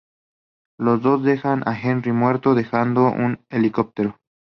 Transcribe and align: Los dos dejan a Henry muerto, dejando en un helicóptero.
Los 0.79 1.03
dos 1.03 1.21
dejan 1.21 1.61
a 1.69 1.79
Henry 1.79 2.11
muerto, 2.11 2.55
dejando 2.55 3.09
en 3.09 3.23
un 3.23 3.45
helicóptero. 3.51 4.17